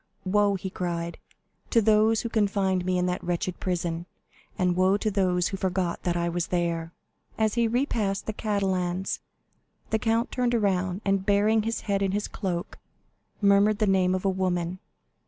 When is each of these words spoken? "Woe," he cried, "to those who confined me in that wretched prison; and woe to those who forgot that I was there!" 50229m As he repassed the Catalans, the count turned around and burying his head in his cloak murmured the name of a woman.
"Woe," 0.25 0.55
he 0.55 0.71
cried, 0.71 1.19
"to 1.69 1.79
those 1.79 2.21
who 2.21 2.27
confined 2.29 2.85
me 2.87 2.97
in 2.97 3.05
that 3.05 3.23
wretched 3.23 3.59
prison; 3.59 4.07
and 4.57 4.75
woe 4.75 4.97
to 4.97 5.11
those 5.11 5.49
who 5.49 5.57
forgot 5.57 6.01
that 6.01 6.17
I 6.17 6.27
was 6.27 6.47
there!" 6.47 6.91
50229m 7.37 7.43
As 7.45 7.53
he 7.53 7.67
repassed 7.67 8.25
the 8.25 8.33
Catalans, 8.33 9.19
the 9.91 9.99
count 9.99 10.31
turned 10.31 10.55
around 10.55 11.01
and 11.05 11.23
burying 11.23 11.61
his 11.61 11.81
head 11.81 12.01
in 12.01 12.13
his 12.13 12.27
cloak 12.27 12.79
murmured 13.41 13.77
the 13.77 13.85
name 13.85 14.15
of 14.15 14.25
a 14.25 14.29
woman. 14.29 14.79